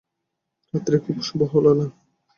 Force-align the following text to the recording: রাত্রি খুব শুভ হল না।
রাত্রি 0.73 0.97
খুব 1.05 1.17
শুভ 1.27 1.41
হল 1.53 1.65
না। 1.79 1.85